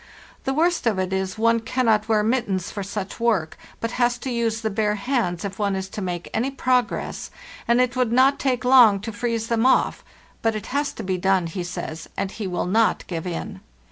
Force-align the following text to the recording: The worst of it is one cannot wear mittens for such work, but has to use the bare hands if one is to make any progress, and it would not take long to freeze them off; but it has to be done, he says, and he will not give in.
The 0.45 0.53
worst 0.55 0.87
of 0.87 0.97
it 0.97 1.13
is 1.13 1.37
one 1.37 1.59
cannot 1.59 2.09
wear 2.09 2.23
mittens 2.23 2.71
for 2.71 2.81
such 2.81 3.19
work, 3.19 3.55
but 3.79 3.91
has 4.01 4.17
to 4.17 4.31
use 4.31 4.61
the 4.61 4.71
bare 4.71 4.95
hands 4.95 5.45
if 5.45 5.59
one 5.59 5.75
is 5.75 5.87
to 5.89 6.01
make 6.01 6.27
any 6.33 6.49
progress, 6.49 7.29
and 7.67 7.79
it 7.79 7.95
would 7.95 8.11
not 8.11 8.39
take 8.39 8.65
long 8.65 8.99
to 9.01 9.11
freeze 9.13 9.45
them 9.45 9.63
off; 9.63 10.03
but 10.41 10.55
it 10.55 10.65
has 10.73 10.91
to 10.93 11.03
be 11.03 11.19
done, 11.19 11.45
he 11.45 11.63
says, 11.63 12.09
and 12.17 12.31
he 12.31 12.47
will 12.47 12.65
not 12.65 13.05
give 13.05 13.27
in. 13.27 13.61